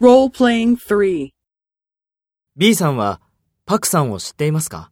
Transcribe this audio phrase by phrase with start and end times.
[0.00, 1.28] Role-playing 3.
[2.56, 3.20] B さんは
[3.66, 4.90] パクさんを知っていますか？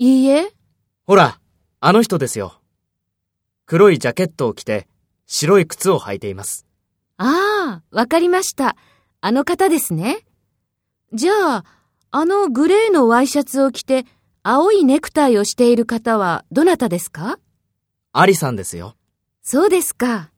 [0.00, 0.50] いいえ、
[1.04, 1.38] ほら、
[1.78, 2.60] あの人ですよ。
[3.66, 4.88] 黒いジャケットを着て
[5.26, 6.66] 白い靴を履いています。
[7.18, 8.74] ああ、わかりました。
[9.20, 10.24] あの方ですね。
[11.12, 11.64] じゃあ、
[12.10, 14.06] あのグレーのワイシャツを着て、
[14.42, 17.38] 青いネクタイをしている方はどなたですか？
[18.12, 18.96] アリさんですよ。
[19.40, 20.31] そうですか。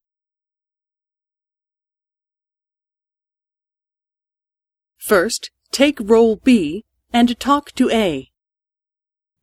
[5.07, 8.33] First, take role B and talk to A.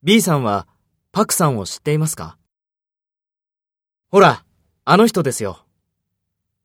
[0.02, 0.68] B さんは
[1.12, 2.40] パクさんを知っていますか？
[4.10, 4.44] ほら、
[4.86, 5.68] あの人ですよ。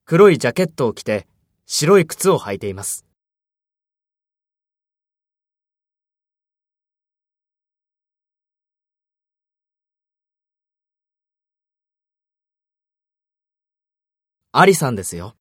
[0.07, 1.27] 黒いジャケットを着て
[1.67, 3.05] 白い靴を履いています。
[14.53, 15.37] アリさんですよ。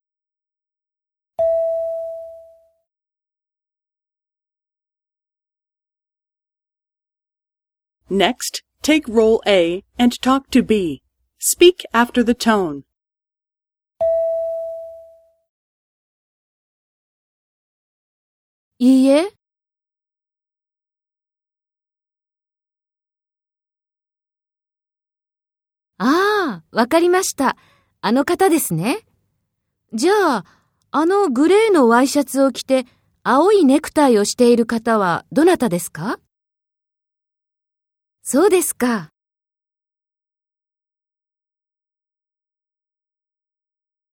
[8.10, 11.02] Next, take role A and talk to B.
[11.40, 12.84] Speak after the tone.
[18.78, 19.30] いいえ、
[25.98, 27.56] ああ、わかりました。
[28.02, 29.00] あの方ですね。
[29.94, 30.46] じゃあ、
[30.92, 32.86] あのグレーのワイシャツを着て、
[33.24, 36.20] 青いネクタイをしている方はどなたですか?
[38.28, 39.15] そうですか。